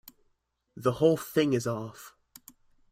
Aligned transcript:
The 0.75 0.93
whole 0.93 1.15
thing 1.15 1.53
is 1.53 1.67
off. 1.67 2.15